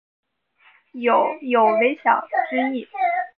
[0.93, 2.87] 酉有缩小之意。